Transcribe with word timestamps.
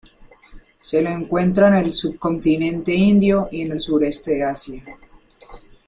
Se 0.81 0.99
lo 0.99 1.11
encuentra 1.11 1.67
en 1.67 1.75
el 1.85 1.91
subcontinente 1.91 2.91
indio 2.91 3.47
y 3.51 3.69
el 3.69 3.79
sureste 3.79 4.31
de 4.31 4.43
Asia. 4.45 4.83